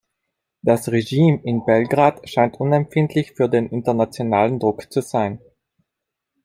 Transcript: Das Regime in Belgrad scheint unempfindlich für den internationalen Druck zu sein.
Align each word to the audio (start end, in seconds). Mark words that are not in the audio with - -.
Das 0.63 0.89
Regime 0.91 1.41
in 1.43 1.63
Belgrad 1.63 2.27
scheint 2.27 2.59
unempfindlich 2.59 3.33
für 3.33 3.47
den 3.47 3.69
internationalen 3.69 4.57
Druck 4.59 4.91
zu 4.91 4.99
sein. 5.01 5.37